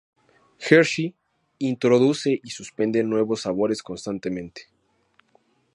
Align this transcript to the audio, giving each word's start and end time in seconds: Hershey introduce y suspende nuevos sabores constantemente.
Hershey 0.57 1.15
introduce 1.59 2.39
y 2.43 2.49
suspende 2.49 3.03
nuevos 3.03 3.41
sabores 3.41 3.83
constantemente. 3.83 4.63